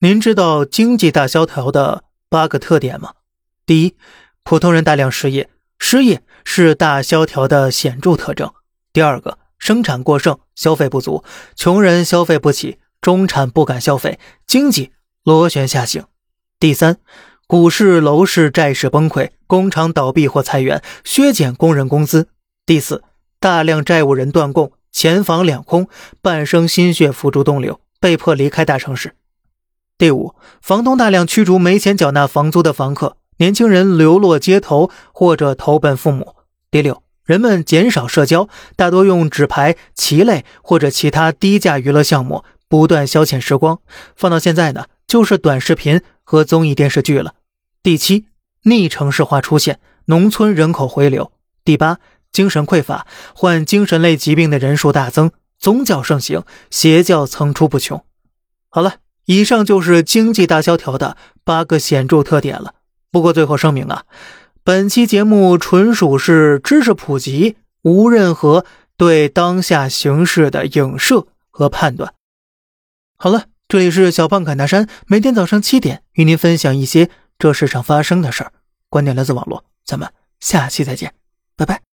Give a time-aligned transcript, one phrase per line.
[0.00, 3.14] 您知道经济大萧条的八个特点吗？
[3.64, 3.96] 第一，
[4.42, 8.52] 普通人大量失业，失业是大萧条的显著特征。
[8.92, 11.24] 第二个，生产过剩，消费不足，
[11.54, 14.92] 穷人消费不起，中产不敢消费，经济
[15.24, 16.04] 螺旋下行。
[16.60, 16.98] 第三，
[17.46, 22.28] 股市、楼市、债市崩溃，工厂倒闭或裁员，削减工人工资。
[22.66, 23.02] 第四，
[23.40, 25.88] 大量债务人断供，钱房两空，
[26.20, 29.14] 半生心血付诸东流，被迫离开大城市。
[29.98, 36.34] 第五，房东大量驱逐没钱缴纳房租的房客，年轻人流落街头或者投奔父母。
[36.70, 43.80] 第六，人们减少社交，大多用纸牌、棋类或者其他低价娱乐项目不断消遣时光。
[44.14, 47.32] 放到现在呢，就是短视频和综艺电视剧了。
[47.82, 48.26] 第七，
[48.64, 51.32] 逆城市化出现，农村人口回流。
[51.64, 52.00] 第八，
[52.30, 58.04] 精神匮乏，患精神类疾病的人数大增，宗教盛行，邪教层出不穷。
[58.68, 58.96] 好了。
[59.26, 62.74] 以上就是经济大萧条的八个显著特点了。
[63.12, 64.04] 不过最后声明啊，
[64.64, 68.64] 本期节目纯属是知识普及，无任何
[68.96, 72.14] 对当下形势的影射和判断。
[73.16, 78.52] 好了，这里是小胖侃大山，每天早上七点与您分享一些这世上发生的事儿。
[78.88, 80.08] 观点来自网络，咱们
[80.40, 81.14] 下期再见，
[81.56, 81.85] 拜拜。